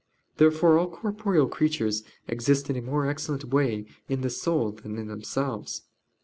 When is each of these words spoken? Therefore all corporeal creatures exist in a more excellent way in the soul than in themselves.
Therefore 0.37 0.79
all 0.79 0.89
corporeal 0.89 1.47
creatures 1.47 2.01
exist 2.27 2.71
in 2.71 2.75
a 2.75 2.81
more 2.81 3.05
excellent 3.07 3.43
way 3.45 3.85
in 4.09 4.21
the 4.21 4.31
soul 4.31 4.71
than 4.71 4.97
in 4.97 5.05
themselves. 5.07 5.83